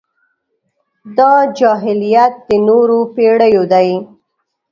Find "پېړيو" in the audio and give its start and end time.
3.15-3.63